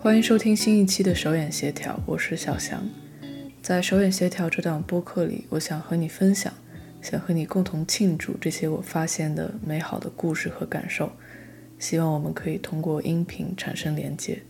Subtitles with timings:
[0.00, 2.88] 欢迎收听新一期的手眼协调，我是小翔。
[3.60, 6.54] 在手眼协调这档播客里，我想和你分享，
[7.02, 11.10] 想和你共同庆祝这些我发现的美好的故事和感受。
[11.80, 14.40] 希望我们可以通过音频产生连接。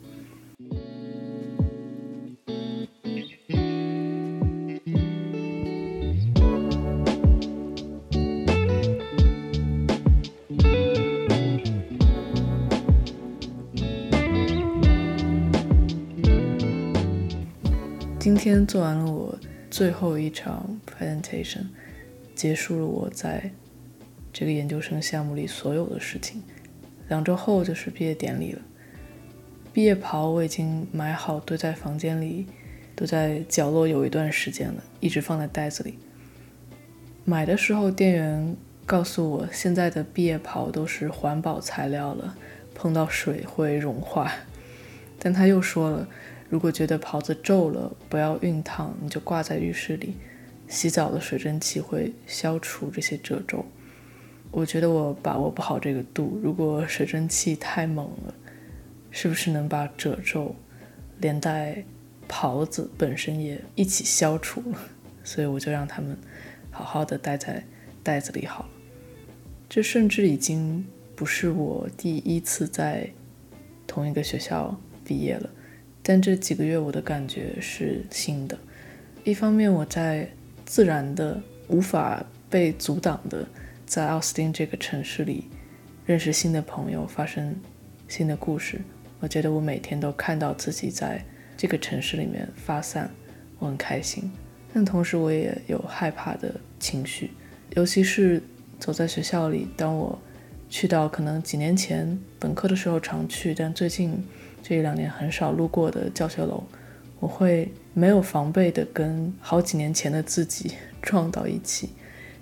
[18.69, 19.35] 做完了我
[19.71, 21.65] 最后一场 presentation，
[22.35, 23.51] 结束了我在
[24.31, 26.43] 这个研究生项目里所有的事情。
[27.09, 28.61] 两周后就是毕业典礼了，
[29.73, 32.47] 毕业袍我已经买好，堆在房间里，
[32.95, 35.99] 都在角落有一段时间了，一直放在袋子里。
[37.25, 38.55] 买的时候店员
[38.85, 42.37] 告诉我，现在的毕业袍都是环保材料了，
[42.75, 44.31] 碰到水会融化。
[45.19, 46.07] 但他又说了。
[46.49, 50.15] 如果觉得袍子皱了，不要熨烫，你就挂在浴室里，
[50.67, 53.65] 洗澡的水蒸气会消除这些褶皱。
[54.51, 58.35] 我觉得我把握不好这个度，如果水蒸气太猛了，
[59.11, 60.57] 是不是能把褶皱
[61.19, 61.85] 连带
[62.27, 64.79] 袍子本身也一起消除了？
[65.23, 66.17] 所以我就让他们
[66.71, 67.63] 好好的待在
[68.03, 68.71] 袋子里好了。
[69.69, 70.83] 这甚至已经
[71.15, 73.11] 不是我第一次在
[73.87, 74.75] 同一个学校
[75.05, 75.51] 毕业了。
[76.09, 78.59] 但这几个月我的感觉是新的，
[79.25, 80.27] 一方面我在
[80.65, 83.47] 自然的、无法被阻挡的，
[83.85, 85.45] 在奥斯汀这个城市里
[86.07, 87.55] 认识新的朋友，发生
[88.09, 88.81] 新的故事。
[89.21, 91.23] 我觉得我每天都看到自己在
[91.59, 93.11] 这个城市里面发散，
[93.59, 94.33] 我很开心。
[94.73, 97.33] 但同时我也有害怕的情绪，
[97.77, 98.43] 尤其是
[98.81, 100.19] 走在学校里，当我
[100.71, 104.25] 去到可能几年前本科的时候常去，但最近。
[104.63, 106.63] 这两年很少路过的教学楼，
[107.21, 111.89] 我会没有防备的跟好几年前的自己撞到一起，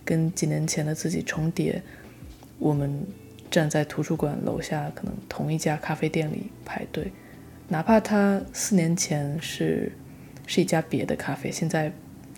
[0.05, 1.81] 跟几年前的自己重叠。
[2.59, 3.07] 我们
[3.51, 7.13] 站在图书馆楼下，可能同一家咖啡店里排队，
[7.69, 9.93] 哪怕他四年前是
[10.47, 11.93] 是一家别的咖啡，现在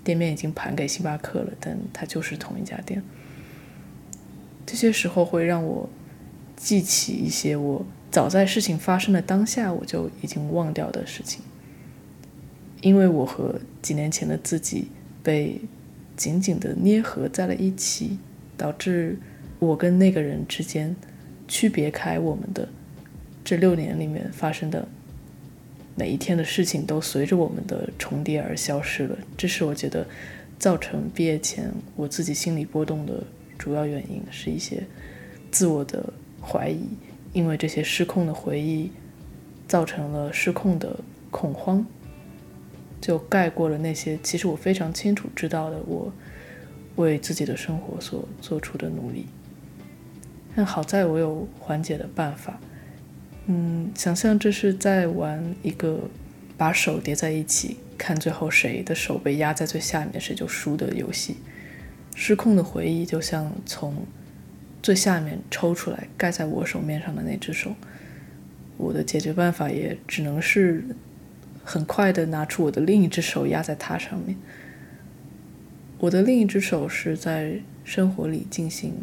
[0.04, 3.02] 店面已经盘给星巴克了，但它就是同一家店。
[4.66, 5.88] 这些时候会让我
[6.56, 7.86] 记起一些我。
[8.10, 11.42] 早在事情发生的当下，我就已经忘掉的事情，
[12.80, 14.88] 因为我和几年前的自己
[15.22, 15.60] 被
[16.16, 18.18] 紧紧的捏合在了一起，
[18.56, 19.18] 导致
[19.58, 20.96] 我跟那个人之间
[21.46, 22.68] 区别开我们的
[23.44, 24.88] 这六年里面发生的
[25.94, 29.18] 每一天的事情，都随着我们的重叠而消失了。
[29.36, 30.06] 这是我觉得
[30.58, 33.22] 造成毕业前我自己心理波动的
[33.58, 34.82] 主要原因，是一些
[35.50, 36.80] 自我的怀疑。
[37.32, 38.90] 因为这些失控的回忆，
[39.68, 40.98] 造成了失控的
[41.30, 41.84] 恐慌，
[43.00, 46.12] 就盖过了那些其实我非常清楚知道的我
[46.96, 49.26] 为自己的生活所做出的努力。
[50.56, 52.58] 但好在我有缓解的办法。
[53.46, 56.00] 嗯，想象这是在玩一个
[56.56, 61.36] 把手叠在一起，看最后谁的手被压在最下面，谁就输的游戏。
[62.14, 63.94] 失控的回忆就像从。
[64.82, 67.74] 最下面抽出来盖在我手面上的那只手，
[68.76, 70.84] 我的解决办法也只能是
[71.64, 74.36] 很快的拿出我的另一只手压在它上面。
[75.98, 78.94] 我的另一只手是在生活里进行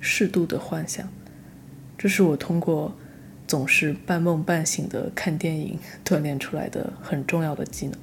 [0.00, 1.06] 适度的幻想，
[1.98, 2.96] 这是我通过
[3.46, 7.94] 总是半梦半醒的看电影 锻炼出来的很重要的技能。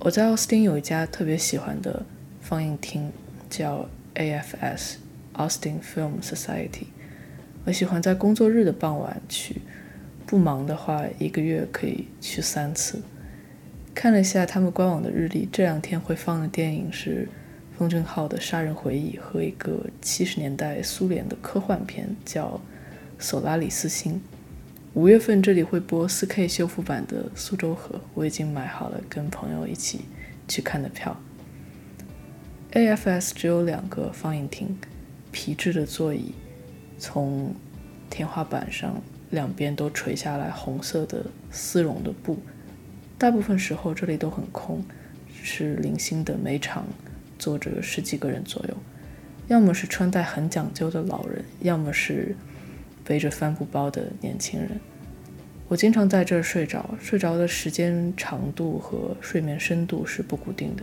[0.00, 2.04] 我在奥斯汀有一家特别喜欢的
[2.40, 3.10] 放映厅，
[3.48, 4.96] 叫 AFS。
[5.38, 6.88] Austin Film Society，
[7.64, 9.62] 我喜欢在工作日的傍晚去，
[10.26, 13.00] 不忙的话一个月可以去三次。
[13.94, 17.28] 看了一下他们官网的日历，这两天会放的电影是
[17.76, 22.60] 风正浩的《杀人回忆》和一个七十年代苏联的科幻片叫
[23.22, 24.14] 《索拉里斯星》。
[24.94, 30.00] 五月份这里会播 4K 修复版的《苏州河》，我已经买好了跟朋友一起
[30.48, 31.16] 去看的票。
[32.72, 34.76] AFS 只有两个放映厅。
[35.40, 36.32] 皮质的座椅，
[36.98, 37.54] 从
[38.10, 39.00] 天花板上
[39.30, 42.36] 两边都垂下来红色的丝绒的布。
[43.16, 44.84] 大部分时候这里都很空，
[45.40, 46.84] 是零星的每场
[47.38, 48.76] 坐着十几个人左右，
[49.46, 52.34] 要么是穿戴很讲究的老人，要么是
[53.04, 54.70] 背着帆布包的年轻人。
[55.68, 60.82] 我经常在这儿睡着，睡着的时间长度和睡眠深度是不固定的。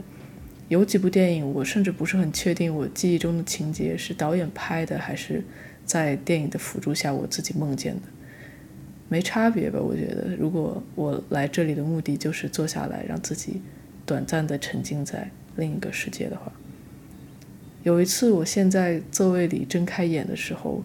[0.67, 5.43] 有几部电影，我甚至不是很确定，我记忆中的情节是导演拍的，还是
[5.85, 8.01] 在电影的辅助下我自己梦见的。
[9.07, 9.79] 没差别吧？
[9.79, 13.61] 我觉得，如果我来这里的目的就是坐下来让自己
[14.03, 16.51] 短暂的沉浸在另一个世界的话，
[17.83, 20.83] 有一次我现在座位里睁开眼的时候，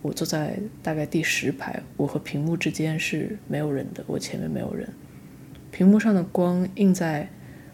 [0.00, 4.88] 我坐在大概第十排，我和屏幕之间是没有人的，我前面没有人，
[5.70, 7.28] 屏幕上的光映在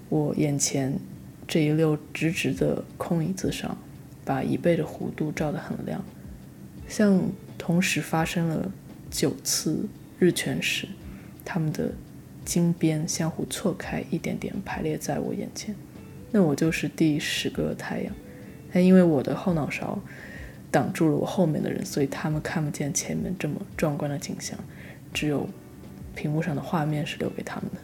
[0.08, 0.92] 我眼前
[1.48, 3.76] 这一溜直直的空椅子上，
[4.24, 6.04] 把椅背的弧度照得很亮，
[6.88, 7.22] 像
[7.56, 8.72] 同时发生了。
[9.08, 9.88] 九次
[10.18, 10.88] 日全食，
[11.44, 11.92] 它们的
[12.44, 15.74] 金边相互错开，一点点排列在我眼前。
[16.32, 18.12] 那我就是第十个太阳。
[18.72, 19.98] 但因为我的后脑勺
[20.70, 24.58] 挡住了我后面的人，所以他们看不见前面这么壮观的景象，
[25.14, 25.48] 只有
[26.14, 27.78] 屏幕上的画面是留给他们的。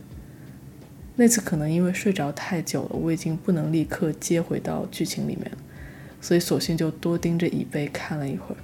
[1.16, 5.58] 那次可能因为睡着太久了，我已经不能立刻接回到剧情里面了，
[6.20, 8.58] 所以索性就多盯着椅背看了一会儿。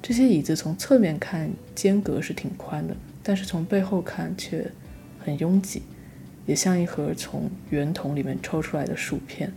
[0.00, 4.70] 这些椅子从侧面看间隔是挺宽的，但是从背后看却
[5.18, 5.82] 很拥挤，
[6.46, 9.52] 也像一盒从圆筒里面抽出来的薯片，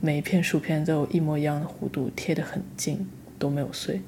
[0.00, 3.06] 每一片薯片都有一模一样的弧度，贴得很近，
[3.38, 4.00] 都没有碎。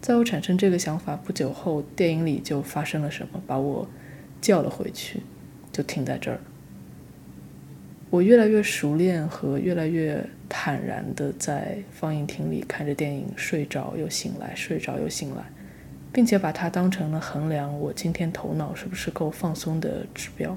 [0.00, 3.88] 在我产生这个想法不久后，电影里就发生了什么，把我
[4.40, 5.20] 叫了回去，
[5.70, 6.40] 就停在这儿。
[8.12, 15.42] 我越来越熟练和越来越坦然地在放映厅里看着电影，睡着又醒来，睡着又醒来，
[16.12, 20.54] 并且把它当成了衡量我今天头脑是不是够放松的指标。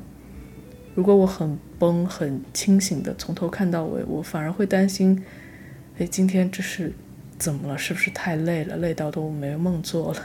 [0.95, 5.23] 如果我很崩、很清醒的从头看到尾，我反而会担心：
[5.97, 6.91] 哎，今天这是
[7.39, 7.77] 怎么了？
[7.77, 10.21] 是不是太累了，累到都没梦做了？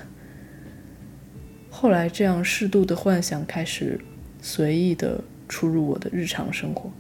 [1.71, 4.01] 后来，这样适度的幻想开始
[4.43, 6.91] 随意地出入我的日常生活。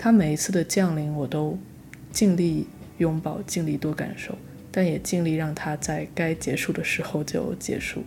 [0.00, 1.58] 他每一次的降临，我都
[2.12, 2.68] 尽力
[2.98, 4.38] 拥抱，尽力多感受，
[4.70, 8.04] 但也尽力让他在该结束的时候就结束。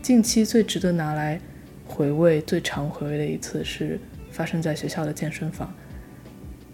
[0.00, 1.40] 近期最值得拿来
[1.84, 3.98] 回味、最常回味的一次是。
[4.38, 5.74] 发生在学校的健身房。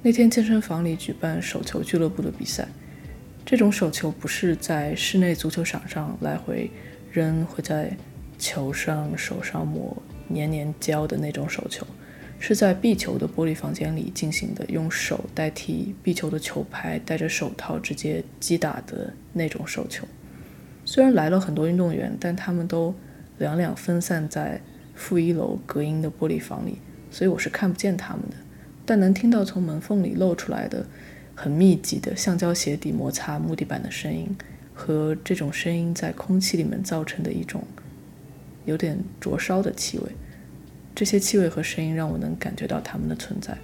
[0.02, 2.68] 那天健身房里举办手球俱乐部的比赛。
[3.46, 6.70] 这种手球不是在室内足球场上来回
[7.10, 7.96] 扔，会在
[8.38, 9.96] 球上手上抹
[10.28, 11.86] 黏黏胶的那种手球，
[12.38, 20.06] 是在壁球的玻璃房间里进行的，用手代替壁球的球拍，戴着手套直接击打的那种手球。
[20.84, 22.94] 虽然来了很多运动员，但他们都
[23.38, 24.60] 两两分散在
[24.94, 26.76] 负一楼隔音的玻璃房里。
[27.14, 28.34] 所以我是看不见他们的，
[28.84, 30.84] 但能听到从门缝里露出来的
[31.32, 34.36] 很密集的橡胶鞋底摩擦木地板的声音，
[34.74, 37.62] 和这种声音在空气里面造成的一种
[38.64, 40.06] 有点灼烧的气味。
[40.92, 43.56] 这些气味和声音让我能感觉到他们的存在。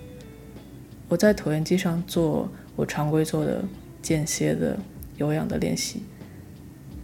[1.08, 3.64] 我在椭圆机上做我常规做的
[4.00, 4.78] 间歇的
[5.16, 6.04] 有氧的练习，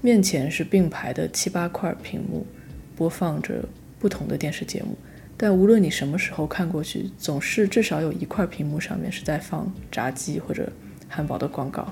[0.01, 2.47] 面前是并排的七八块屏幕，
[2.95, 4.97] 播放着不同的电视节目。
[5.39, 10.73] 但无论你什么时候看过去，总是至少有一块屏幕上面是在放炸鸡或者
[11.09, 11.87] 汉堡的广告。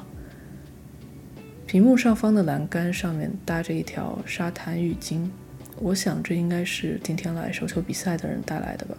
[1.67, 5.29] 屏幕上方的栏杆上面搭着一条沙滩浴巾，
[5.77, 8.97] 我想这应该是今天来手球比赛的人带来的吧，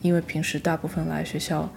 [0.00, 1.68] 因为平时大部分来学校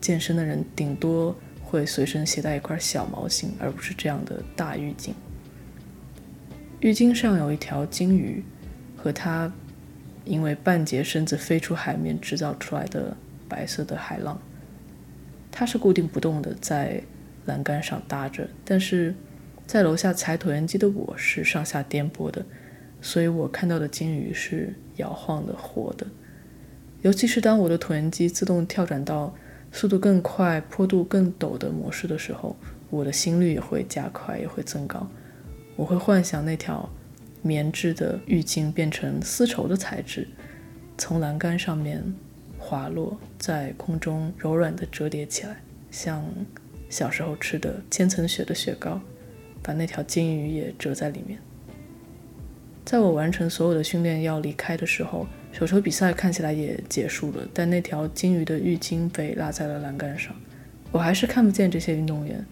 [0.00, 5.12] 健身的人顶多会随身携带一块小毛巾，而不是这样的大浴巾。
[6.80, 8.44] 浴巾上有一条金鱼，
[8.96, 9.50] 和它。
[10.24, 13.16] 因为半截身子飞出海面制造出来的
[13.48, 14.40] 白色的海浪，
[15.52, 17.02] 它是固定不动的，在
[17.44, 18.48] 栏杆上搭着。
[18.64, 19.14] 但是
[19.66, 22.44] 在楼下踩椭圆机的我是上下颠簸的，
[23.02, 26.06] 所以我看到的鲸鱼是摇晃的、活的。
[27.02, 29.34] 尤其是当我的椭圆机自动跳转到
[29.72, 32.56] 速度更快、坡度更陡的模式的时候，
[32.88, 35.06] 我的心率也会加快，也会增高。
[35.76, 36.88] 我会幻想那条。
[37.46, 40.26] 棉质的浴巾变成丝绸的材质，
[40.96, 42.02] 从栏杆上面
[42.58, 45.60] 滑落，在空中柔软地折叠起来，
[45.90, 46.24] 像
[46.88, 48.98] 小时候吃的千层雪的雪糕，
[49.62, 51.38] 把那条金鱼也折在里面。
[52.82, 60.34] 在我完成所有的训练要离开的时候，手球比赛看起来也结束了，但那条金鱼的浴巾被拉在了栏杆上，
[60.90, 62.42] 我还是看不见这些运动员，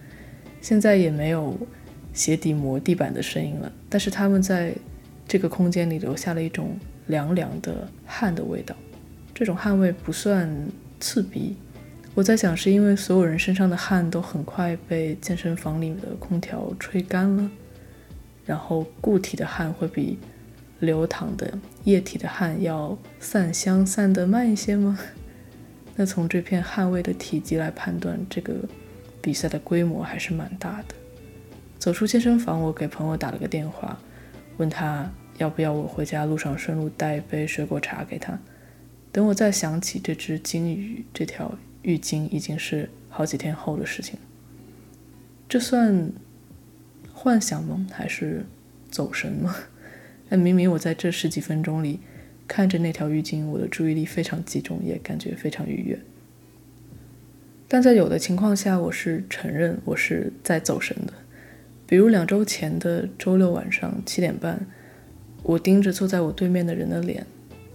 [0.60, 1.56] 现在也没有。
[2.12, 4.74] 鞋底磨地板的声音了，但是他们在
[5.26, 6.76] 这个空间里留下了一种
[7.06, 8.74] 凉凉的汗的味道。
[9.34, 10.48] 这种汗味不算
[11.00, 11.56] 刺鼻，
[12.14, 17.50] 我在想是因为所有人身上的汗都很快被健身房里的空调吹干了，
[18.44, 20.18] 然后固体的汗会比
[20.80, 24.98] 流淌的液体的汗要散香散得慢一些吗？
[25.96, 28.54] 那从这片汗味的体积来判断，这个
[29.20, 30.94] 比赛的规模还是蛮大的。
[31.82, 33.98] 走出健身房，我给朋友打了个电话，
[34.56, 38.38] 问他要不要我回家路上顺路带一杯水果茶给他。
[39.10, 44.16] 等我再想起这只金鱼、这条浴巾，已经是好几天后的事情。
[45.48, 46.12] 这算
[47.12, 47.84] 幻想吗？
[47.90, 48.46] 还是
[48.88, 49.52] 走神吗？
[50.30, 51.98] 但明明我在这十几分钟里
[52.46, 55.98] 看着那条浴巾，我的注意力非常集中，也感觉非常愉悦。
[57.66, 61.12] 但在有的情况下，我是承认我是在走神的。
[61.92, 64.66] 比如两周前的周六晚上七点半，
[65.42, 67.26] 我盯着坐在我对面的人的脸，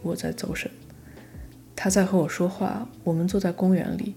[0.02, 0.72] 我在走神。
[1.76, 4.16] 他在和我说话，我们坐在公园里，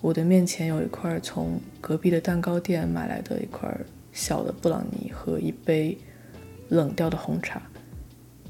[0.00, 3.72] 我的面前有一块从隔壁的蛋糕店买来的一块
[4.12, 5.96] 小的布朗尼和一杯
[6.70, 7.62] 冷掉的红茶。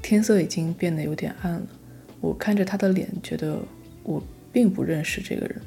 [0.01, 1.67] 天色已经变得有点暗了，
[2.19, 3.59] 我看着他的脸，觉得
[4.01, 4.19] 我
[4.51, 5.61] 并不认识这个人。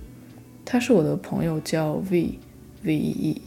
[0.64, 2.36] 他是我的朋友，叫 V
[2.82, 3.40] V E。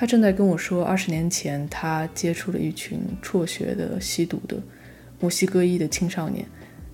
[0.00, 4.56] 他正在跟我说，二十年前他接触了一群辍学的吸毒的
[5.18, 6.46] 墨西哥裔的青少年，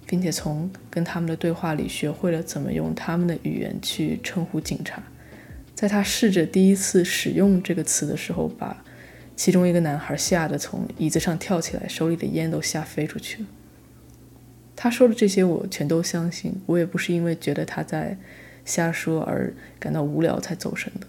[0.06, 5.02] 并且从跟他们的对话里学会了怎么用他们的语言去称呼警察。
[5.74, 8.82] 在他试着第一次使用这个词的时候，把。
[9.36, 13.48] 其中一个男孩吓得从椅子上跳起来，手里的烟都吓飞出去了。
[14.74, 18.16] 他说的这些我全都相信，我也不是因为觉得他在
[18.64, 21.06] 瞎说而感到无聊才走神的，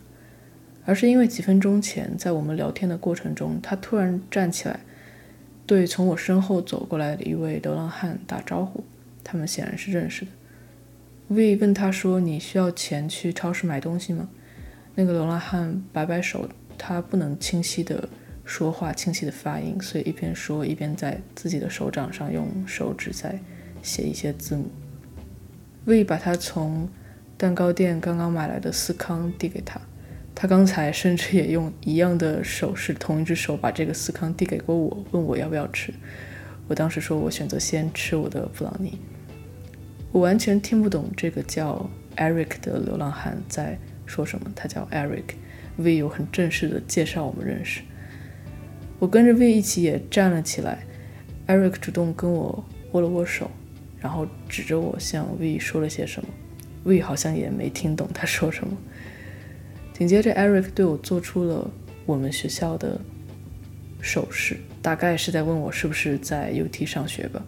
[0.85, 4.79] 而是因为几分钟前在我们聊天的过程中，他突然站起来，
[5.65, 8.83] 对从我身后走过来的一位流浪汉打招呼。
[9.23, 10.31] 他们显然是认识的。
[11.29, 14.29] V 问他说：“你需要钱去超市买东西吗？”
[14.93, 16.47] 那个流浪汉摆摆手。
[16.77, 18.09] 他不能清晰的
[18.43, 23.39] 说话，清晰的发音，所以一边说一边在自己的手掌上用手指在
[23.81, 24.65] 写一些字母。
[25.85, 26.89] V 把他从
[27.37, 29.79] 蛋糕店刚刚买来的司康递给他，
[30.35, 35.93] 他刚才甚至也用一样的手势，同一只手把这个司康递给过我，问我要不要吃。
[36.67, 38.99] 我当时说我选择先吃我的布朗尼。
[40.11, 45.23] 我完全听不懂这个叫 Eric 的流浪汉在说什么，他叫 Eric。
[45.77, 47.81] V 有很正式的介绍我们认识，
[48.97, 50.85] 我跟着 V 一起也站了起来。
[51.47, 52.63] Eric 主动跟我
[52.93, 53.51] 握了握手，
[53.99, 56.29] 然后指着我向 V 说了些什么。
[56.85, 58.77] V 好像也没听懂他说什么。
[59.97, 61.71] 紧接着，Eric 对我做出了
[62.05, 62.99] 我们学校的
[64.01, 67.41] 手势，大概是在问我是不是在 UT 上学吧。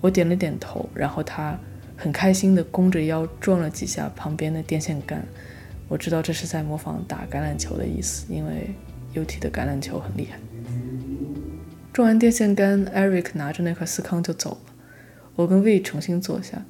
[0.00, 1.56] 我点了点头，然后他
[1.96, 5.24] 很开心地弓着腰撞了几下旁边的电线杆。
[5.86, 8.74] 我知道这是在模仿打橄榄球的意思，因为
[9.14, 10.40] UT 的橄榄球很厉害。
[11.92, 14.74] 撞完电线杆，Eric 拿着那块司康就走了。
[15.36, 16.60] 我跟 V 重新坐下。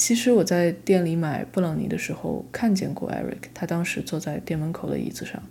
[0.00, 5.42] 其实我在店里买布朗尼的时候看见过 Eric，他当时坐在店门口的椅子上。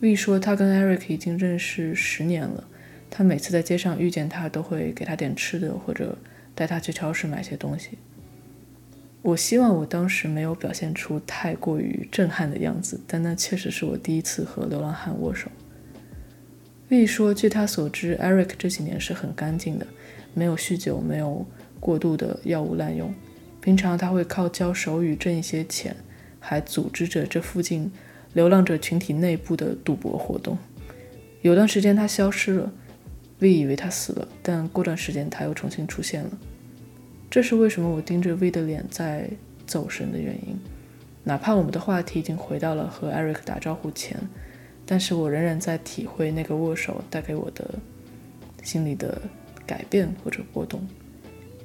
[0.00, 2.62] V 说他跟 Eric 已经认识十年了，
[3.08, 6.18] 他每次在街上遇见他都会给他点吃的，或者
[6.54, 7.92] 带他去超市买些东西。
[9.22, 15.50] 我希望我当时没有表现出太过于震撼的样子，但那确实是我第一次和流浪汉握手。
[16.90, 19.86] V 说，据他所知，Eric 这几年是很干净的，
[20.34, 21.46] 没有酗酒，没有
[21.80, 23.10] 过度的药物滥用。
[23.60, 25.94] 平常他会靠教手语挣一些钱，
[26.38, 27.92] 还组织着这附近
[28.32, 30.56] 流浪者群体内部的赌博活动。
[31.42, 32.72] 有段时间他消失了
[33.38, 36.30] ，V 以为他死了，但过段时间他又重新出现了。
[37.30, 39.30] 这是为什么我盯着 V 的脸在
[39.66, 40.58] 走神的原因。
[41.22, 44.18] 哪怕我们的话题已经回到了和 Eric 打招呼前，
[44.86, 47.74] 但是我仍然在体会那个握手带给我的
[48.62, 49.20] 心里的
[49.66, 50.82] 改变或者波动。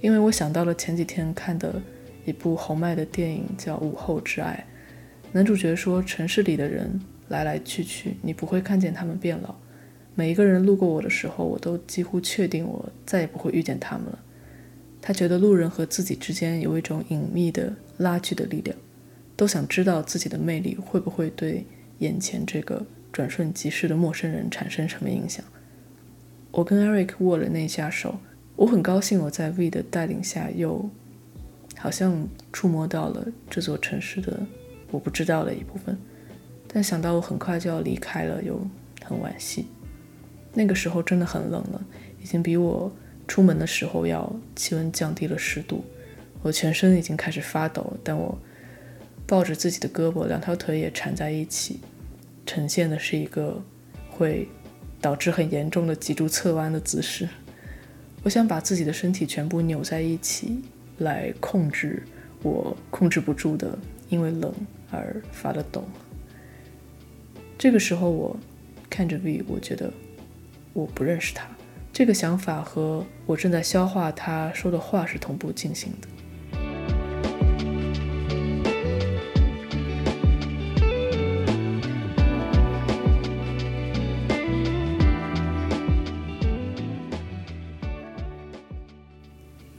[0.06, 1.82] 因为我想到了前几天看的
[2.26, 4.64] 一部侯麦的电影，叫《午后之爱》。
[5.32, 9.56] 男主角说：“城市里的人来来去去，你不会看见他们变老。
[10.14, 14.20] 每一个人路过我的时候，我都几乎确定我再也不会遇见他们了。”
[15.02, 18.78] 他觉得路人和自己之间有一种隐秘的拉锯的力量，
[19.36, 21.66] 都想知道自己的魅力会不会对
[21.98, 25.44] 眼前这个转瞬即逝的陌生人产生什么影响。
[26.52, 28.20] 我跟 Eric 握了那下手，
[28.56, 30.90] 我很高兴我在 V 的带领下又
[31.78, 34.40] 好像触摸到了这座城市的
[34.92, 35.98] 我不知道的一部分，
[36.68, 38.60] 但想到我很快就要离开了，又
[39.04, 39.68] 很惋惜。
[40.54, 41.84] 那个时候真的很冷了，
[42.22, 42.92] 已经比我。
[43.28, 45.84] 出门的时候，要气温降低了十度，
[46.44, 48.38] 我全身已经开始发抖，但我
[49.26, 51.80] 抱着自己的胳膊，两条腿也缠在一起，
[52.46, 53.60] 呈现的是一个
[54.12, 54.48] 会
[55.02, 57.28] 导致很严重的脊柱侧弯的姿势。
[58.26, 60.60] 我想把自己的身体全部扭在一起，
[60.98, 62.02] 来控制
[62.42, 63.78] 我控制不住的
[64.10, 64.52] 因为冷
[64.90, 65.84] 而发的抖。
[67.56, 68.36] 这个时候，我
[68.90, 69.94] 看着 V，我觉得
[70.74, 71.48] 我不认识他。
[71.94, 76.08] 这个想法和我正在消化他说的话是同步进行的。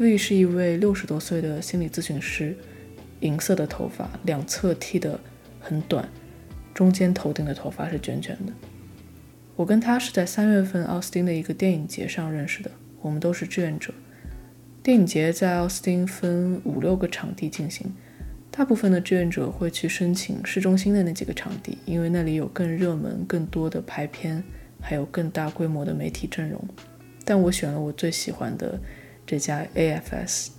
[0.07, 2.57] V 是一位六十多岁的心理咨询师，
[3.21, 5.19] 银色的头发，两侧剃得
[5.59, 6.09] 很短，
[6.73, 8.53] 中间头顶的头发是卷卷的。
[9.57, 12.71] 我跟他是在三月份奥斯汀的一个电影节上认识的，
[13.03, 13.93] 我们都是志愿者。
[14.81, 17.93] 电影节在奥斯汀分五六个场地进行，
[18.53, 24.45] 大部分的志愿者会去申请市中心的那几个场地，因为那里有更热门、更多的排片，
[24.81, 26.63] 还有更大规模的媒体阵容。
[27.25, 28.79] 但我选了我最喜欢的。
[29.27, 30.51] 这家 AFS，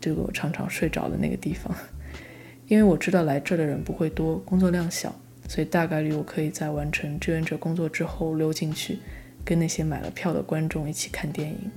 [0.00, 1.74] 这个我常常睡着的那个地方，
[2.68, 5.14] 因为我知道来这的人不会多，工作量小，
[5.48, 8.98] 所以大概率我可以在完成志愿者工作之后溜进去，
[9.44, 11.70] 跟那些买了票的观众一起看电影。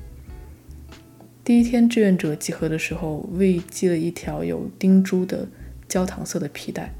[1.43, 5.47] 第一天志愿者集合的时候，V 系了一条有钉珠的
[5.87, 6.91] 焦糖色的皮带。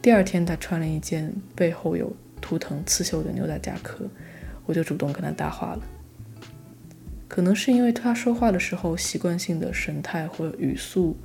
[0.00, 2.10] 第二天他穿了一件背后有
[2.40, 4.08] 图腾刺绣的牛仔夹克，
[4.64, 5.82] 我就主动跟他搭话了。
[7.28, 11.16] 可能是因为他说话的时候习惯性的神态或语速，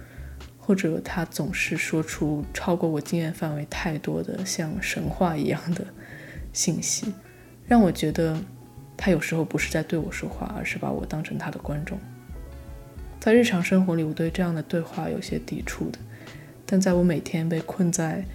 [0.57, 5.85] 或者他总是说出超过我经验范围太多的像神话一样的
[6.53, 7.13] 信息，
[7.67, 8.39] 让我觉得
[8.97, 11.97] 他有时候不是在对我说话，而是把我当成他的观众。
[13.19, 15.99] 在日常生活里，我对这样的对话有些抵触的，
[16.65, 18.25] 但在我每天被困在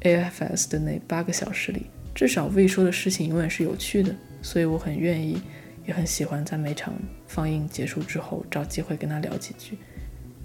[0.00, 5.38] AFS 的那八个小时里，至少未说的事情永远是有趣的，所以我很愿意。
[5.86, 6.94] 也很喜欢在每场
[7.26, 9.78] 放映结束之后找机会跟他聊几句。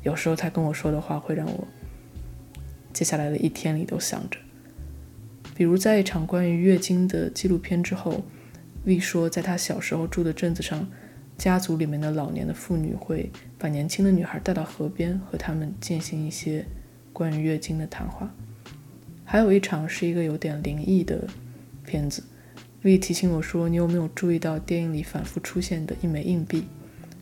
[0.04, 1.68] 有时候他跟我说的话会让我
[2.94, 4.40] 接下来的一天里都想着。
[5.56, 8.24] 比如在一场关于月经的纪录片之后
[8.84, 10.88] ，V 说在他小时候住的镇子上，
[11.38, 16.66] 家族里面的老年的妇女会把年轻的女孩带到河边和他们进行一些
[17.12, 18.34] 关于月经的谈话。
[19.24, 21.28] 还有一场是一个有点灵异的
[21.84, 22.22] 片子。
[22.86, 26.66] V 提醒我说：“你有没有注意到电影里反复出现的一枚硬币？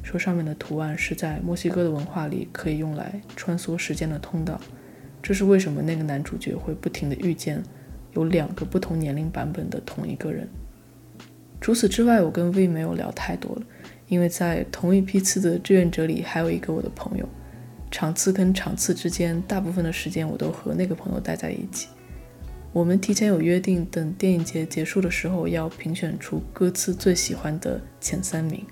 [0.03, 4.59] 说上面的图案是在墨西哥的文化里可以用来穿梭时间的通道。
[5.21, 7.63] 这是为什么那个男主角会不停地遇见
[8.11, 10.45] 有两个不同年龄版本的同一个人。
[11.61, 13.61] 除此之外，我跟 V 没有聊太多了，
[14.09, 17.25] 因为在同一批次的志愿者里还有一个我的朋友。
[17.89, 21.87] 场次跟场次之间，大部分的时间我都和那个朋友待在一起。”
[22.73, 28.65] 我们提前有约定，等电影节结束的时候要评选出各自最喜欢的前三名。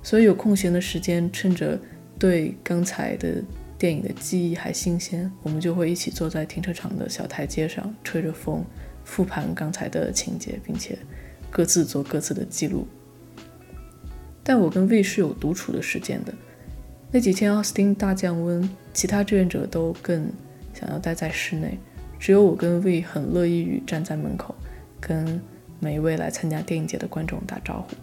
[0.00, 1.76] 所以有空闲的时间，趁着
[2.20, 3.42] 对刚才的
[3.76, 8.64] 电影的记忆还新鲜，我们就会一起坐在停车场的小台阶上，吹着风，
[9.04, 10.96] 复盘刚才的情节，并且
[11.50, 12.86] 各自做各自的记录。
[14.44, 16.32] 但我跟 V 是有独处的时间的。
[17.10, 20.30] 那几天奥斯汀大降温，其他志愿者都更
[20.72, 21.76] 想要待在室内。
[22.18, 24.54] 只有我跟 V 很乐意于站在门口，
[25.00, 25.40] 跟
[25.78, 27.94] 每一位来参加电影节的观众打招呼。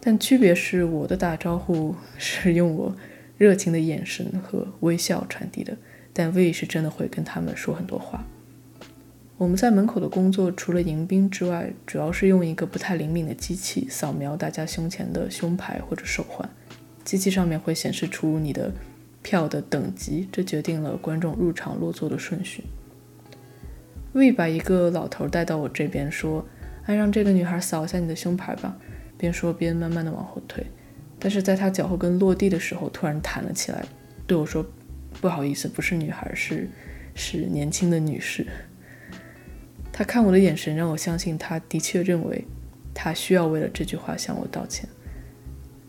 [0.00, 2.94] 但区别是，我的打招呼是用我
[3.36, 5.76] 热情的眼神和微笑传递的，
[6.12, 8.24] 但 V 是真的会跟他们说很多话。
[9.36, 16.46] 我们在门口的工作，除了迎宾之外，主要是用一个不太灵敏的机器扫描大家胸前的胸牌或者手环。
[17.04, 18.70] 机器上面会显示出你的
[19.22, 22.64] 票的等级，这决定了观众入场落座的顺序。
[24.12, 26.44] V 把一个老头带到我这边，说
[26.86, 28.76] ：“哎，让这个女孩扫一下你的胸牌吧。”
[29.16, 30.64] 边说边慢慢的往后退。
[31.18, 33.84] 但是在他脚后跟落地的时候，突然弹了起来，
[34.26, 34.64] 对我说
[35.20, 36.68] ：“不好意思，不是女孩，是
[37.14, 38.46] 是年轻的女士。”
[39.92, 42.44] 他看我的眼神让我相信，他的确认为
[42.94, 44.88] 他需要为了这句话向我道歉。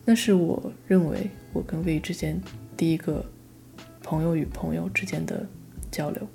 [0.03, 2.37] 那是我认为我跟 V 之间
[2.75, 3.25] 第一个
[4.03, 5.47] 朋友与朋友之间的
[5.89, 6.27] 交流。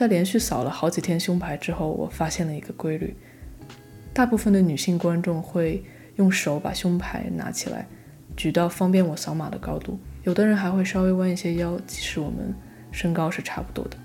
[0.00, 3.14] 在连续扫了好几天胸牌之后，我发现了一个规律：
[4.14, 5.84] 大部分的女性观众会
[6.16, 7.86] 用手把胸牌拿起来，
[8.34, 12.54] 举到方便我扫码的高度；有的人还会稍微弯一些腰，即使我们
[12.90, 13.96] 身高是差不多的。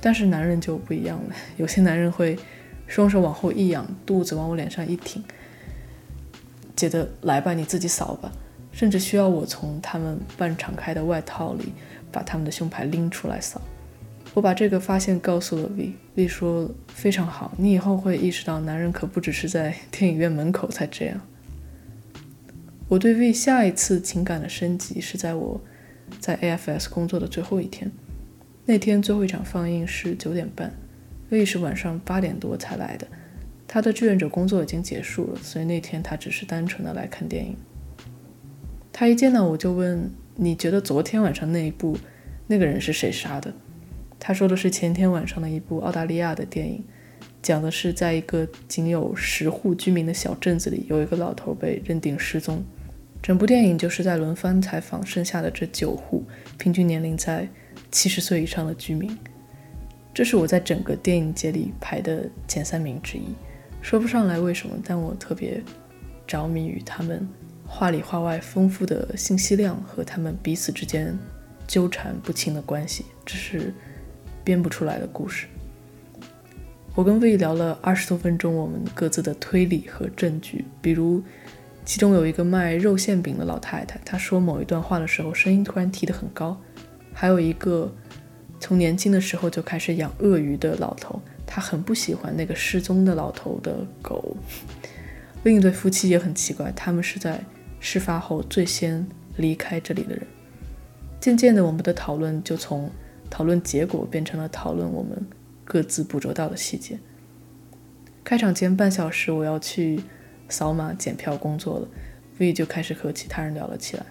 [0.00, 2.38] 但是男人就不一样了，有些男人会
[2.86, 5.20] 双手往后一仰，肚子往我脸上一挺，
[6.76, 8.30] 觉得来吧，你自己扫吧，
[8.70, 11.72] 甚至需要我从他们半敞开的外套里
[12.12, 13.60] 把他们的胸牌拎出来扫。
[14.32, 21.20] 我把这个发现告诉了 V，V 说非常好，你以后会意识到男人可不只是在电影院门口才这样。
[22.88, 25.60] 我对 V 下一次情感的升级是在我
[26.20, 27.90] 在 AFS 工作的最后一天。
[28.66, 30.72] 那天最后一场放映是九点半
[31.30, 33.08] ，V 是晚上八点多才来的。
[33.66, 37.56] 他的志愿者工作已经结束了，所以那天他只是单纯的来看电影。
[38.92, 41.96] 他一见到我就问：“你觉得昨天晚上那一部
[42.46, 43.52] 那个人是谁杀的？”
[44.20, 46.84] 他说的是前天晚上的一部澳大利亚的电影，
[47.42, 52.62] 讲的是在一个仅有十户居民的小镇子里，有一个老头被认定失踪。
[53.22, 56.24] 整部电影就是在轮番采访剩下的这九户，
[56.58, 57.48] 平均年龄在
[57.90, 59.18] 七十岁以上的居民。
[60.12, 63.24] 这是我在整个电影节里排的前三名之一。
[63.80, 65.62] 说不上来为什么，但我特别
[66.26, 67.26] 着迷于他们
[67.66, 71.18] 话里话外丰富的信息量和他们彼此之间
[71.66, 73.72] 纠缠不清的关系，这是
[74.44, 75.46] 编不出来的故事。
[76.94, 81.22] 我跟魏聊了二十多分钟，我们各自的推理和证据，比如
[81.84, 86.60] 其中有一个卖肉馅饼的老太太，她说某一段话的时候声音突然提得很高，
[87.12, 87.92] 还有一个
[88.58, 91.20] 从年轻的时候就开始养鳄鱼的老头。
[91.52, 94.36] 他很不喜欢那个失踪的老头的狗。
[95.42, 97.42] 另一对夫妻也很奇怪，他们是在
[97.80, 99.04] 事发后最先
[99.36, 100.24] 离开这里的人。
[101.18, 102.88] 渐渐的，我们的讨论就从
[103.30, 105.24] 讨论结果变成了讨论我们
[105.64, 106.98] 各自捕捉到的细节。
[108.22, 110.00] 开场前半小时，我要去
[110.48, 111.88] 扫码检票工作了
[112.38, 114.04] ，V 就开始和其他人聊了起来。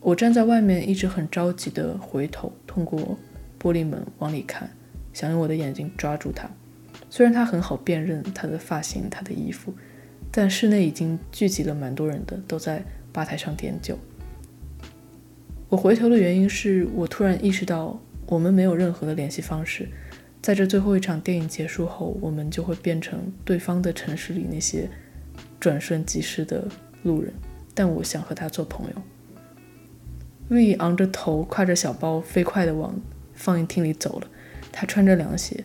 [0.00, 3.18] 我站在外面，一直很着急地回头，通过
[3.60, 4.70] 玻璃门往里看。
[5.12, 6.48] 想用我的眼睛抓住他，
[7.10, 9.74] 虽然他很好辨认他的发型、他的衣服，
[10.30, 13.98] 但室内已经聚集了蛮多人的，都在吧台上点酒。
[15.68, 19.88] 我回头的原因是我突然意识到，我们没有任何的联系方式，
[20.42, 24.88] 在这最后一场电影结束后，我们就会变成对方的城市里那些
[25.58, 26.68] 转瞬即逝的
[27.02, 27.32] 路人。
[27.74, 28.96] 但我想和他做朋友。
[30.48, 32.94] V 昂着头，挎着小包，飞快地往
[33.34, 34.26] 放映厅里走了。
[34.70, 35.64] 他穿着凉鞋，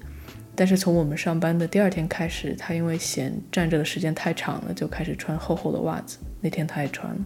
[0.56, 6.19] 但是从我们上班的第二天开始，他因为嫌站着的时间太长了，就开始穿厚厚的袜子。
[6.39, 7.19] 那天他也穿了，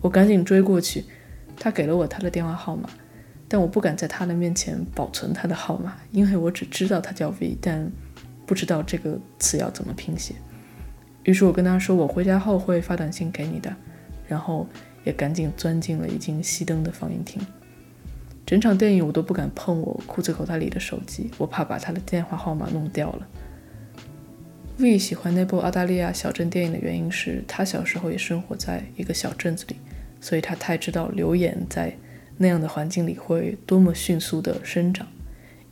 [0.00, 1.04] 我赶紧追过去，
[1.58, 2.88] 他给了我他的电话号码，
[3.48, 7.90] 但我不敢在他的面前保存他的号码，因为我只知道他叫 V，但
[8.44, 10.34] 不知道这个词要怎么拼写。
[11.24, 13.74] 于是我跟他说，我回家后会发短信给你的，
[14.26, 14.66] 然后
[15.04, 17.40] 也赶紧钻进了已经熄灯的放映厅。
[18.46, 23.28] 整场电影我都不敢碰我裤子口袋里的手机，我怕把他的电话号码弄掉了。
[24.78, 29.76] V 喜欢那部澳大利亚小镇电影的原因是他小时候也生活在一个小镇子里，
[30.20, 31.92] 所以他太知道留言在
[32.38, 35.06] 那样的环境里会多么迅速的生长，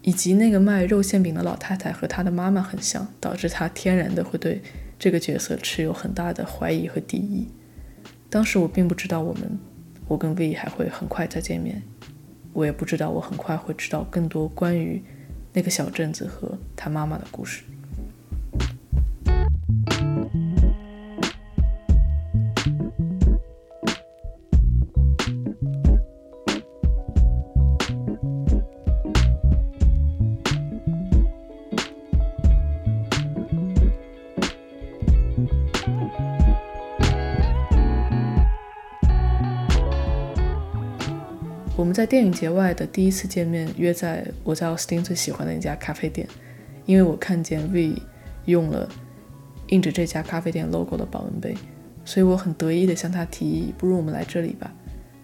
[0.02, 4.60] 以及那个卖肉馅饼的老太太和他的妈妈很像，导致他天然的会对
[4.98, 7.48] 这个角色持有很大的怀疑和敌意。
[8.28, 9.58] 当时我并不知道我们，
[10.08, 11.82] 我跟 V 还会很快再见面。
[12.52, 15.02] 我也不知道，我很快会知道更多关于
[15.52, 17.62] 那个小镇子和他妈妈的故事。
[41.96, 46.28] 在电影节外的第一次见面，约在我在奥斯汀最喜欢的一家咖啡店，
[46.84, 47.94] 因为我看见 V
[48.44, 48.86] 用了
[49.68, 51.56] 印着这家咖啡店 logo 的保温杯，
[52.04, 54.70] 所以我很得意地向他提议，不如我们来这里吧。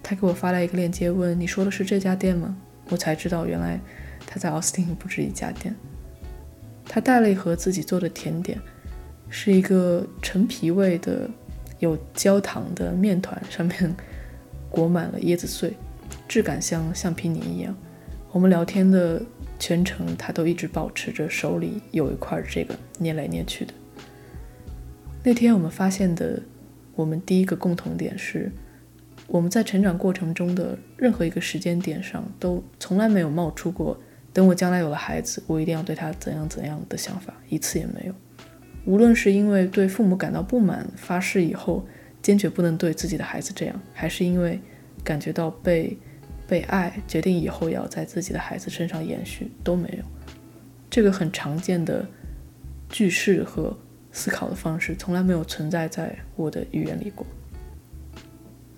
[0.02, 2.56] 他给我发来一个链接，问你说的是这家店吗？
[2.88, 3.78] 我才知道原来
[4.26, 5.76] 他在奥斯汀不止一家店。
[6.86, 8.58] 他带了一盒自己做的甜点，
[9.28, 11.28] 是一个陈皮味的
[11.80, 13.94] 有焦糖的面团，上面
[14.70, 15.76] 裹满了椰子碎。
[16.32, 17.76] 质感像橡皮泥一样。
[18.30, 19.20] 我们聊天的
[19.58, 23.74] 全程，他都一直保持着手里有一块这个捏来捏去的。
[25.22, 26.40] 那天我们发现的，
[26.94, 28.50] 我们第一个共同点是，
[29.26, 34.00] 我们在成长过程中的任何一个时间点上，都从来没有冒出过
[34.32, 38.14] 等我将来有了孩子，我一定要对他怎样怎样的想法，一次也没有。
[38.86, 41.86] 无论是因为对父母感到不满，发誓以后
[42.22, 44.58] 坚决不能对自己的孩子这样，还是因为
[45.04, 45.94] 感觉到被。
[46.46, 50.04] 被爱决定以后要在自己的孩子身上延续都没有，
[50.90, 52.06] 这个很常见的
[52.88, 53.76] 句式和
[54.10, 57.26] 思考的方式从来没有存在在我的语言里过。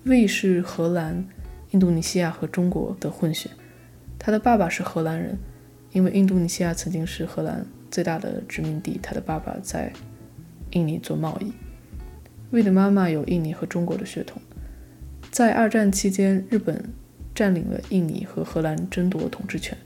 [0.03, 1.25] V 是荷兰、
[1.71, 3.49] 印度尼西亚和中国的混血，
[4.19, 5.37] 他的爸爸是荷兰人，
[5.91, 9.91] 因为印度尼西亚曾经是荷兰最大的殖民地，他的爸爸在
[10.71, 11.51] 印尼做贸易。
[12.51, 14.41] V 的妈妈有印尼和中国的血统。
[15.31, 16.93] 在二战期间，日本
[17.35, 19.77] 占领了印尼和荷兰，争夺统治权。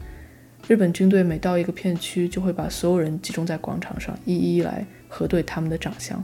[0.68, 6.24] 日本军队每到一个片区，就会把所有人集中在广场上，一一来核对他们的长相。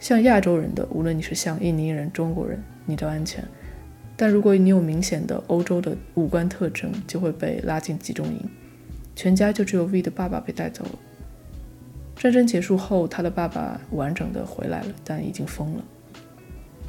[0.00, 3.42] 像亚洲人的，无论你是像印尼人、中国人，你都安全；
[4.16, 8.50] 但如果你有明显的欧洲的五官特征，就会被拉进集中营。
[9.14, 10.90] 全家就只有 V 的爸爸被带走了。
[12.16, 15.84] 战争结束后，他的爸爸完整的回来了，但已经疯了。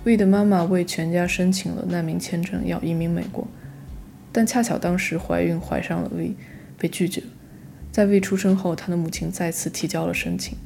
[0.04, 3.48] V 的妈妈为全家申请了难民签证，要移民美国，
[4.32, 6.36] 但恰巧当时怀孕怀上了 V，
[6.78, 7.24] 被拒绝。
[7.92, 10.58] 在 V 出生后，他的母亲再次提交了申请。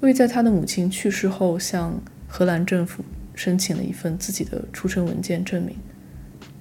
[0.00, 5.76] V 在他的母亲去世后，向荷兰政府申请了一份自己的出生文件证明。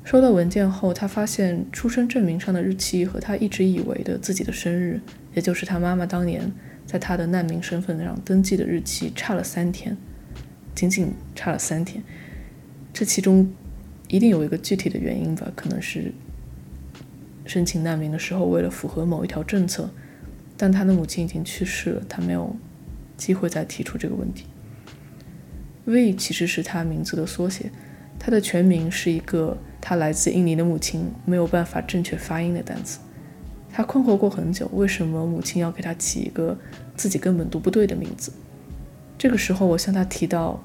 [0.04, 5.02] 收到文件后，他发现出生证明上的日期和他一直以为的自己的生日，
[5.34, 6.52] 也就是他妈妈当年
[6.86, 9.98] 在他的难民身份上登记的日期，差了三天。
[10.74, 12.04] 仅仅差了三天，
[12.94, 13.52] 这其中
[14.08, 15.52] 一定有一个具体的原因吧？
[15.56, 16.14] 可能是
[17.48, 19.90] 申请难民的时候，为了符合某一条政策，
[20.58, 22.56] 但他的母亲已经去世了，他没有
[23.16, 24.46] 机会再提出这个问题。
[25.86, 27.72] V 其实是他名字的缩写，
[28.20, 33.00] 他的全名是一个他来自印尼的母亲没有办法正确发音的单词。
[33.72, 36.58] 他困惑过很久，为什么母亲要给他起一个
[36.96, 38.32] 自己根本读不对的名字？
[39.18, 40.62] 这个时候，我向他提到，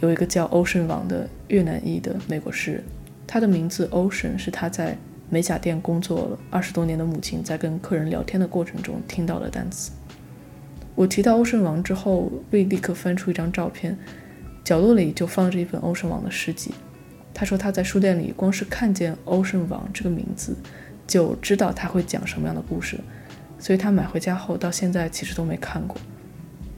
[0.00, 2.84] 有一个叫 Ocean 王的越南裔的美国诗人，
[3.26, 9.90] 他的名字 Ocean 是他在美甲店工作了二十多年的母亲在跟客人聊天的过程中听到的单词。
[10.94, 13.96] 我提到欧胜王之后，未立刻翻出一张照片，
[14.64, 16.72] 角落里就放着一本欧胜王的诗集。
[17.34, 20.56] 他说他在书店里光是看见欧胜王这个名字，
[21.06, 22.98] 就知道他会讲什么样的故事，
[23.58, 25.98] 所以他买回家后到现在其实都没看过。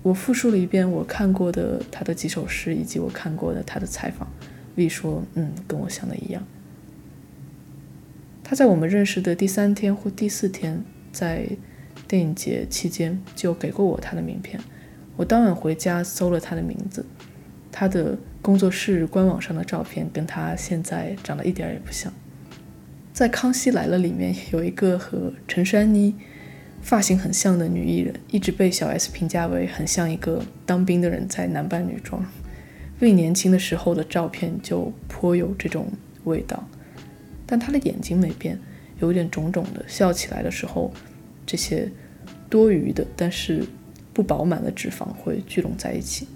[0.03, 4.27] 我复述了一遍我看过的他的几首诗，以及我看过的他的采访。
[4.75, 6.43] V 说：“嗯，跟我想的一样。”
[8.49, 10.83] 他在我们认识的第三天或第四天，
[11.13, 11.47] 在
[12.07, 14.59] 电影节期间就给过我他的名片。
[15.19, 17.05] 我当晚回家搜了他的名字，
[17.71, 22.11] 他的工作室官网上的照片跟他现在长得一点也不像。
[23.13, 26.15] 在《康熙来了》里面有一个和陈珊妮。
[26.81, 32.25] 发型很像的女艺人，一直被小 S 评价为很像一个当兵的人在男扮女装。
[33.01, 35.89] 未年轻的时候的照片就颇有这种
[36.23, 36.67] 味道，
[37.51, 38.59] 但他的眼睛没变，
[39.01, 40.93] 有点肿肿的，笑起来的时候，
[41.47, 41.91] 这些
[42.51, 43.65] 多余的但是
[44.13, 46.29] 不饱满的脂肪会聚拢在一起。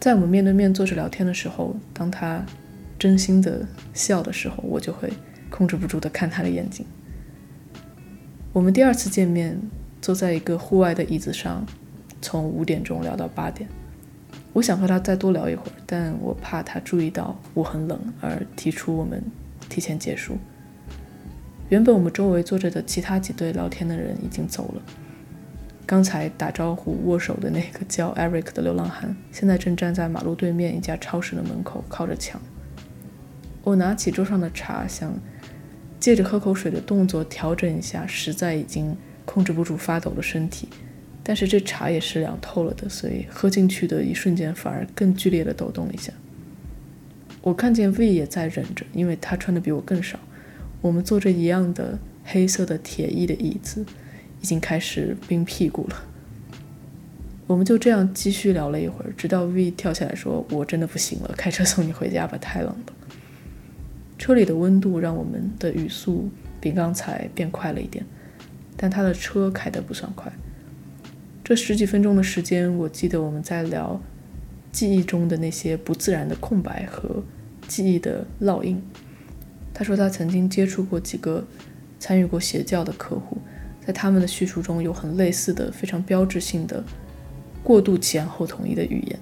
[0.00, 2.42] 在我们面对面坐着聊天的时候，当他
[2.98, 5.12] 真心的笑的时候，我就会
[5.50, 6.86] 控制不住的看他的眼睛。
[8.52, 9.60] 我们第二次见面，
[10.00, 11.66] 坐在一个户外的椅子上，
[12.22, 13.68] 从五点钟聊到八点。
[14.54, 19.22] 我想和他再多聊一会儿，但我怕他注意到我很冷，而提出我们
[19.68, 20.38] 提前结束。
[21.68, 24.82] 原本我们周围坐着的其他几对聊天的人已经走了。
[25.84, 32.40] 刚才打招呼握手的那个叫 Eric 的流浪汉，现在正站在马路对面一家超市的门口，靠着墙。
[33.62, 35.12] 我拿起桌上的茶，想。
[35.98, 40.68] 借着喝口水的动作调整一下，实在已经控制不住发抖的身体。
[41.24, 46.12] 但是这茶也是凉透了的，所以喝进去的一瞬间反而更剧烈的抖动了一下。
[47.46, 50.18] 我看见 V 也在忍着，因为他穿的比我更少。
[50.80, 53.86] 我们坐着一样的黑色的铁艺的椅子，
[54.40, 56.02] 已经开始冰屁股了。
[57.46, 62.92] 我们就这样继续聊了一会儿，直到 V 跳起来说：“我真的不行了，开车送你回家吧，太冷了。”
[64.18, 66.28] 车里的温度让我们的语速
[66.60, 68.04] 比刚才变快了一点，
[68.76, 70.32] 但他的车开得不算快。
[71.44, 74.00] 这十几分钟的时间，我记得我们在聊
[74.72, 77.22] 记忆中的那些不自然的空白和
[77.68, 78.82] 记忆的烙印。
[79.72, 81.44] 他说他曾经接触过几个
[81.98, 83.38] 参与过邪教的客户，
[83.86, 86.82] 在他们的叙述中有很类似的、非常标志性的
[87.62, 89.18] 过渡前后统一的语言。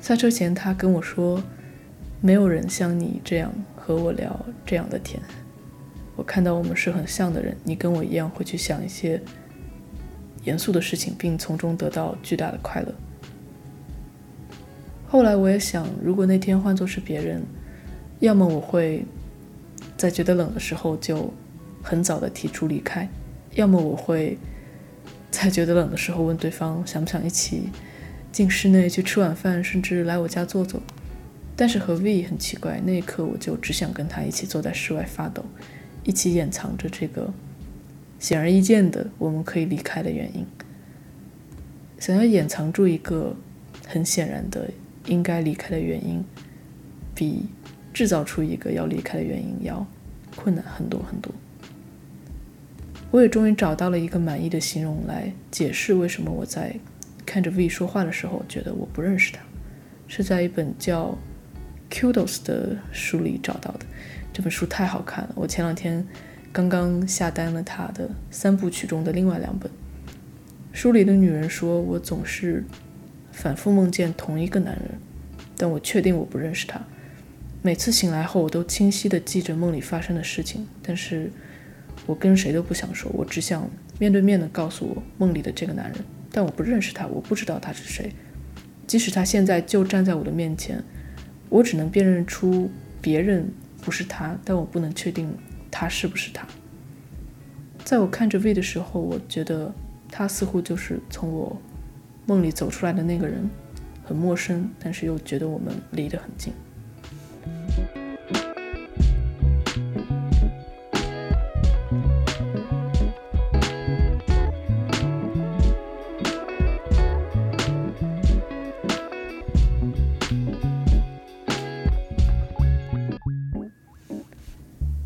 [0.00, 1.42] 赛车前，他跟我说。
[2.20, 5.22] 没有人像你这样和我聊这样的天。
[6.16, 9.22] 我看到我们是很像的人，你跟我一样会去想一些
[10.42, 12.92] 严肃的事情，并从中得到巨大的快乐。
[15.10, 17.42] 后来我也想，如果那天换作是别人，
[18.20, 19.04] 要么我会
[19.96, 21.32] 在觉得冷的时候就
[21.82, 23.08] 很早的提出离开，
[23.54, 24.36] 要么我会
[25.30, 27.70] 在觉得冷的时候问对方想不想一起
[28.30, 30.78] 进室内去吃晚饭，甚至来我家坐坐。
[31.56, 35.42] 但是和 V 很奇怪，那一刻我就只想跟他一起坐在室外发抖，
[36.04, 37.32] 一起掩藏着这个
[38.18, 40.46] 显而易见的我们可以离开的原因，
[41.98, 43.34] 想要掩藏住一个
[43.86, 44.70] 很显然的
[45.08, 46.22] 应该离开的原因，
[47.14, 47.46] 比
[47.92, 49.84] 制造出一个要离开的原因要
[50.36, 51.32] 困难很多很多。
[53.10, 56.74] 我也终于找到了一个满意的形容来解释为什么我在
[57.24, 59.40] 看着 V 说话的时候觉得我不认识他，
[60.06, 61.16] 是在一本叫
[61.92, 63.80] 《Kudos》的书里找到的。
[64.32, 66.06] 这本书太好看了，我前两天
[66.52, 69.70] 刚刚下单了他的三部曲中的另外两本。
[70.72, 72.62] 书里的女人说：“我总是
[73.38, 74.98] 反复梦见同一个男人，
[75.56, 76.84] 但我确定我不认识他。
[77.62, 81.30] 每次醒来后，我都清晰地记着梦里发生的事情，但是
[82.04, 83.70] 我跟谁都不想说，我只想
[84.00, 86.04] 面对面地告诉我梦里的这个男人。
[86.32, 88.12] 但我不认识他，我不知道他是谁。
[88.88, 90.82] 即使他现在就站在我的面前，
[91.48, 92.68] 我只能辨认出
[93.00, 93.48] 别人
[93.80, 95.32] 不是他，但我不能确定
[95.70, 96.44] 他是不是他。
[97.84, 99.72] 在我看着 V 的时候，我觉得。”
[100.10, 101.54] 他似乎就是从我
[102.28, 103.48] 梦里走出来的那个人，
[104.04, 106.52] 很陌生，但是又觉得我们离得很近。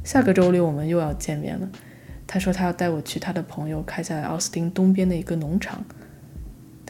[0.03, 1.71] 下个周六我们又要见面了。
[2.27, 5.85] 他说他要带我去他的朋友开在奥斯汀东边的一个农场。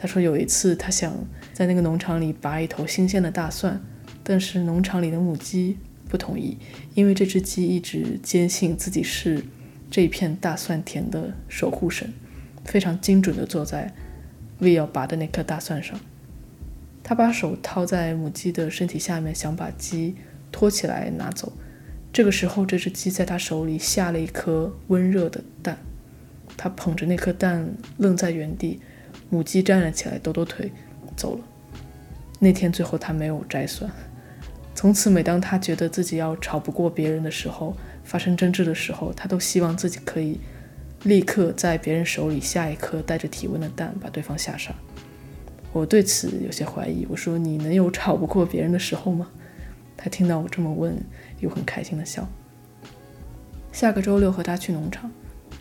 [0.03, 1.13] 他说有一次他想
[1.53, 3.79] 在那个农场里拔一头新鲜的大蒜，
[4.21, 5.77] 但是农场里的母鸡
[6.09, 6.57] 不同意，
[6.93, 9.41] 因为这只鸡一直坚信自己是
[9.89, 12.11] 这片大蒜田的守护神，
[12.65, 13.93] 非常精准地坐在
[14.59, 15.97] 为要拔的那颗大蒜上。
[17.01, 20.15] 他把手套在母鸡的身体下面，想把鸡
[20.51, 21.53] 拖起来拿走。
[22.11, 25.77] 这个时候，这只鸡在他手里下了一颗温热的蛋，
[26.57, 28.81] 他捧着那颗蛋愣在原地。
[29.29, 30.71] 母鸡站了起来，抖抖腿
[31.15, 31.43] 走了。
[32.39, 33.89] 那天最后他没有摘蒜。
[34.75, 40.39] 从此，每当他觉得自己要吵不过别人的时候，发生争执的时候，他都希望自己可以
[41.03, 44.73] 立刻在别人手里下一颗带着体温的蛋，把对方吓傻。
[45.71, 49.29] 我对此有些怀疑，我说：“你能有吵不过别人的时候吗？”
[49.95, 50.97] 他听到我这么问。
[51.39, 52.25] 又很开心的笑。
[53.73, 55.11] 下个周六和他去农场，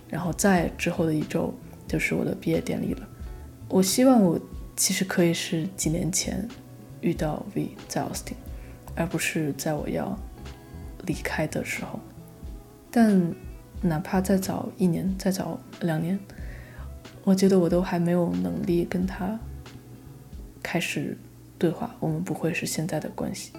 [0.08, 1.52] 然后再之后的一周
[1.88, 3.08] 就是我的毕业典礼了。
[3.72, 4.38] 我希望我
[4.76, 6.46] 其实可以是几年前
[7.00, 8.36] 遇到 V 在奥斯汀，
[8.94, 10.14] 而不是在我要
[11.06, 11.98] 离开的时候。
[12.90, 13.34] 但
[13.80, 16.20] 哪怕再早一年，再早两年，
[17.24, 19.40] 我觉得我都还没有能力跟他
[20.62, 21.16] 开始
[21.58, 23.52] 对话，我们不会是现在的关系。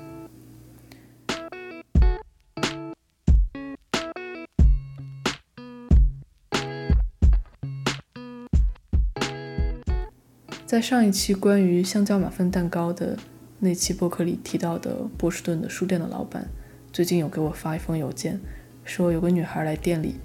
[10.74, 13.16] 在上一期关于香蕉马芬蛋糕的
[13.60, 16.48] 那期播客里提到的波士顿的书店的老板，
[16.92, 18.40] 最近有给我发一封邮件，
[18.84, 20.16] 说有个女孩来店里，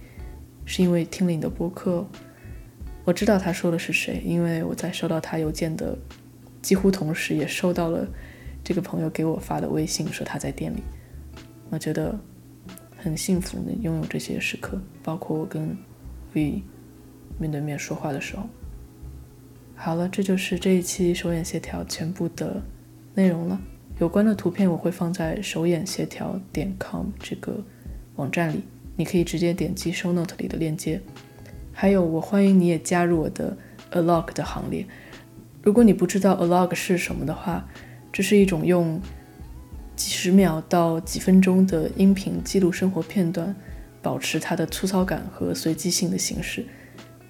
[0.65, 2.07] 是因为听了你的播客。
[3.05, 5.95] 我知道他说的是谁，因为我在收到他邮件的
[6.63, 8.09] 几乎同时，也收到了
[8.65, 10.83] 这个朋友给我发的微信，说他在店里。
[11.69, 12.19] 我觉得
[12.97, 15.77] 很幸福能拥有这些时刻，包括我跟
[16.33, 16.63] V
[17.39, 18.49] 面对面说话的时候。
[19.81, 22.61] 好了，这就是这一期手眼协调全部的
[23.15, 23.59] 内容了。
[24.01, 27.65] 有关的图片我会放在手眼协调点 com 这个
[28.17, 28.65] 网站里，
[28.97, 31.01] 你可以直接点击 show note 里的链接。
[31.73, 33.57] 还有，我欢迎你也加入我的
[33.91, 34.85] a log 的行列。
[35.63, 37.65] 如果你不知道 a log 是什么的话，
[38.13, 39.01] 这是一种用
[39.95, 43.55] 几十秒到几分钟的音频记录生活片段，
[44.03, 46.67] 保持它的粗糙感和随机性的形式。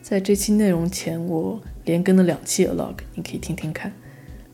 [0.00, 3.90] 在这期内容前，我连更了两期 a log，你可以听听看。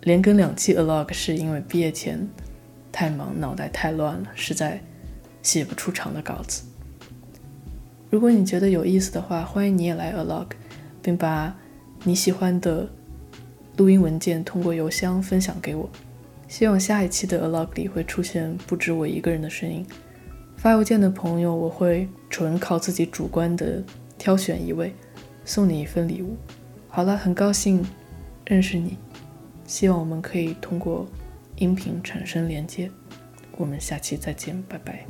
[0.02, 2.28] 连更两期 a log 是因为毕业前
[2.92, 4.80] 太忙，脑袋太乱了，实在
[5.42, 6.62] 写不出长的稿子。
[8.08, 10.46] 如果你觉得有意思的话，欢迎你也来 a log，
[11.02, 11.52] 并把
[12.04, 12.88] 你喜欢的
[13.78, 15.90] 录音文件通过邮箱分享给我。
[16.46, 19.84] 希望下一期的 a log 里会出现不止我一个人的声音。
[20.56, 23.82] 发邮件的朋友，我会纯靠自己主观的
[24.16, 24.94] 挑选一位。
[25.44, 26.36] 送你一份礼物。
[26.94, 27.84] 好了，很高兴
[28.44, 28.96] 认识你，
[29.66, 31.04] 希望我们可以通过
[31.56, 32.88] 音频产生连接。
[33.56, 35.04] 我们下期再见，拜拜。